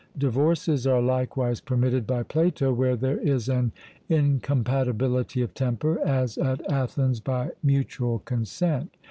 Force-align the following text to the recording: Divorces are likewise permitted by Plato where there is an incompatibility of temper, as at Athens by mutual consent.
Divorces 0.17 0.87
are 0.87 0.99
likewise 0.99 1.61
permitted 1.61 2.07
by 2.07 2.23
Plato 2.23 2.73
where 2.73 2.95
there 2.95 3.19
is 3.19 3.47
an 3.47 3.71
incompatibility 4.09 5.43
of 5.43 5.53
temper, 5.53 5.99
as 6.03 6.39
at 6.39 6.67
Athens 6.71 7.19
by 7.19 7.51
mutual 7.61 8.17
consent. 8.17 8.97